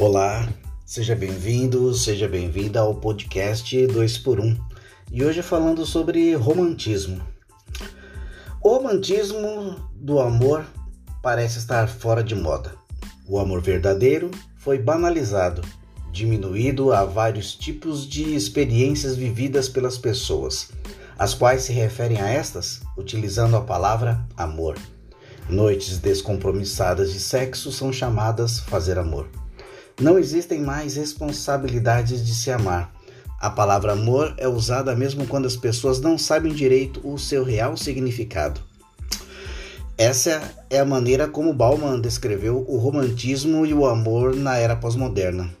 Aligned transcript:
Olá, 0.00 0.48
seja 0.86 1.14
bem-vindo, 1.14 1.92
seja 1.92 2.26
bem-vinda 2.26 2.80
ao 2.80 2.94
podcast 2.94 3.76
2x1 3.76 4.58
e 5.12 5.22
hoje 5.22 5.42
falando 5.42 5.84
sobre 5.84 6.34
romantismo. 6.34 7.20
O 8.62 8.76
romantismo 8.76 9.76
do 9.94 10.18
amor 10.18 10.64
parece 11.22 11.58
estar 11.58 11.86
fora 11.86 12.24
de 12.24 12.34
moda. 12.34 12.74
O 13.28 13.38
amor 13.38 13.60
verdadeiro 13.60 14.30
foi 14.56 14.78
banalizado, 14.78 15.60
diminuído 16.10 16.94
a 16.94 17.04
vários 17.04 17.54
tipos 17.54 18.08
de 18.08 18.34
experiências 18.34 19.16
vividas 19.16 19.68
pelas 19.68 19.98
pessoas, 19.98 20.70
as 21.18 21.34
quais 21.34 21.64
se 21.64 21.74
referem 21.74 22.18
a 22.22 22.26
estas 22.26 22.80
utilizando 22.96 23.54
a 23.54 23.60
palavra 23.60 24.26
amor. 24.34 24.78
Noites 25.46 25.98
descompromissadas 25.98 27.12
de 27.12 27.20
sexo 27.20 27.70
são 27.70 27.92
chamadas 27.92 28.60
fazer 28.60 28.98
amor. 28.98 29.28
Não 30.00 30.18
existem 30.18 30.60
mais 30.60 30.96
responsabilidades 30.96 32.24
de 32.24 32.34
se 32.34 32.50
amar. 32.50 32.90
A 33.38 33.50
palavra 33.50 33.92
amor 33.92 34.34
é 34.38 34.48
usada 34.48 34.96
mesmo 34.96 35.26
quando 35.26 35.46
as 35.46 35.56
pessoas 35.56 36.00
não 36.00 36.16
sabem 36.16 36.54
direito 36.54 37.06
o 37.06 37.18
seu 37.18 37.44
real 37.44 37.76
significado. 37.76 38.60
Essa 39.98 40.40
é 40.70 40.78
a 40.78 40.84
maneira 40.84 41.28
como 41.28 41.52
Bauman 41.52 42.00
descreveu 42.00 42.64
o 42.66 42.78
romantismo 42.78 43.66
e 43.66 43.74
o 43.74 43.84
amor 43.84 44.34
na 44.34 44.56
era 44.56 44.74
pós-moderna. 44.74 45.54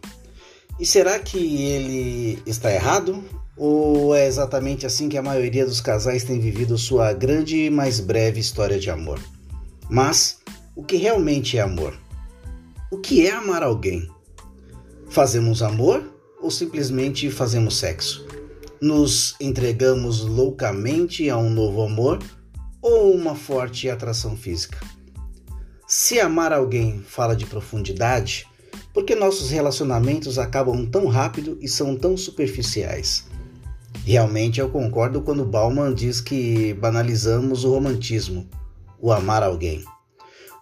E 0.78 0.86
será 0.86 1.18
que 1.18 1.62
ele 1.62 2.42
está 2.46 2.72
errado? 2.72 3.22
Ou 3.54 4.14
é 4.14 4.26
exatamente 4.26 4.86
assim 4.86 5.10
que 5.10 5.18
a 5.18 5.22
maioria 5.22 5.66
dos 5.66 5.82
casais 5.82 6.24
tem 6.24 6.40
vivido 6.40 6.78
sua 6.78 7.12
grande 7.12 7.66
e 7.66 7.70
mais 7.70 8.00
breve 8.00 8.40
história 8.40 8.78
de 8.78 8.88
amor? 8.88 9.20
Mas 9.90 10.38
o 10.74 10.82
que 10.82 10.96
realmente 10.96 11.58
é 11.58 11.60
amor? 11.60 11.94
O 12.90 12.96
que 12.96 13.26
é 13.26 13.32
amar 13.32 13.62
alguém? 13.62 14.08
Fazemos 15.10 15.60
amor 15.60 16.08
ou 16.40 16.52
simplesmente 16.52 17.28
fazemos 17.32 17.76
sexo? 17.76 18.24
Nos 18.80 19.34
entregamos 19.40 20.20
loucamente 20.20 21.28
a 21.28 21.36
um 21.36 21.50
novo 21.50 21.82
amor 21.82 22.20
ou 22.80 23.12
uma 23.12 23.34
forte 23.34 23.90
atração 23.90 24.36
física? 24.36 24.78
Se 25.88 26.20
amar 26.20 26.52
alguém 26.52 27.02
fala 27.02 27.34
de 27.34 27.44
profundidade, 27.44 28.46
por 28.94 29.04
que 29.04 29.16
nossos 29.16 29.50
relacionamentos 29.50 30.38
acabam 30.38 30.86
tão 30.86 31.08
rápido 31.08 31.58
e 31.60 31.66
são 31.66 31.96
tão 31.96 32.16
superficiais? 32.16 33.26
Realmente 34.04 34.60
eu 34.60 34.70
concordo 34.70 35.22
quando 35.22 35.44
Bauman 35.44 35.92
diz 35.92 36.20
que 36.20 36.72
banalizamos 36.74 37.64
o 37.64 37.70
romantismo, 37.70 38.48
o 39.00 39.10
amar 39.10 39.42
alguém. 39.42 39.84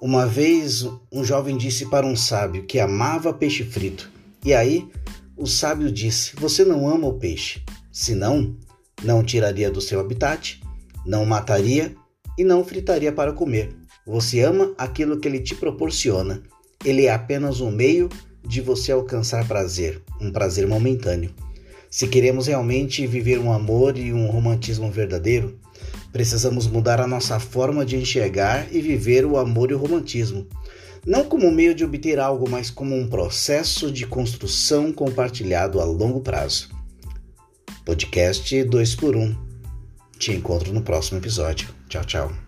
Uma 0.00 0.24
vez 0.24 0.88
um 1.12 1.22
jovem 1.22 1.54
disse 1.54 1.84
para 1.84 2.06
um 2.06 2.16
sábio 2.16 2.64
que 2.64 2.80
amava 2.80 3.30
peixe 3.30 3.62
frito 3.62 4.16
e 4.44 4.54
aí 4.54 4.88
o 5.36 5.46
sábio 5.46 5.90
disse: 5.90 6.34
Você 6.36 6.64
não 6.64 6.88
ama 6.88 7.06
o 7.06 7.18
peixe, 7.18 7.62
senão 7.92 8.56
não 9.02 9.22
tiraria 9.22 9.70
do 9.70 9.80
seu 9.80 10.00
habitat, 10.00 10.60
não 11.06 11.24
mataria 11.24 11.94
e 12.36 12.44
não 12.44 12.64
fritaria 12.64 13.12
para 13.12 13.32
comer. 13.32 13.74
Você 14.06 14.40
ama 14.40 14.72
aquilo 14.78 15.18
que 15.18 15.28
ele 15.28 15.40
te 15.40 15.54
proporciona. 15.54 16.42
Ele 16.84 17.06
é 17.06 17.12
apenas 17.12 17.60
um 17.60 17.70
meio 17.70 18.08
de 18.46 18.60
você 18.60 18.92
alcançar 18.92 19.46
prazer, 19.46 20.02
um 20.20 20.32
prazer 20.32 20.66
momentâneo. 20.66 21.34
Se 21.90 22.06
queremos 22.08 22.46
realmente 22.46 23.06
viver 23.06 23.38
um 23.38 23.52
amor 23.52 23.96
e 23.96 24.12
um 24.12 24.26
romantismo 24.26 24.90
verdadeiro, 24.90 25.58
precisamos 26.12 26.66
mudar 26.66 27.00
a 27.00 27.06
nossa 27.06 27.38
forma 27.40 27.84
de 27.84 27.96
enxergar 27.96 28.68
e 28.72 28.80
viver 28.80 29.24
o 29.24 29.36
amor 29.36 29.70
e 29.70 29.74
o 29.74 29.78
romantismo 29.78 30.46
não 31.08 31.24
como 31.24 31.50
meio 31.50 31.74
de 31.74 31.84
obter 31.84 32.18
algo, 32.18 32.48
mas 32.48 32.70
como 32.70 32.94
um 32.94 33.08
processo 33.08 33.90
de 33.90 34.06
construção 34.06 34.92
compartilhado 34.92 35.80
a 35.80 35.84
longo 35.84 36.20
prazo. 36.20 36.68
Podcast 37.84 38.64
2 38.64 38.94
por 38.94 39.16
1. 39.16 39.22
Um. 39.22 39.36
Te 40.18 40.32
encontro 40.32 40.72
no 40.72 40.82
próximo 40.82 41.18
episódio. 41.18 41.68
Tchau, 41.88 42.04
tchau. 42.04 42.47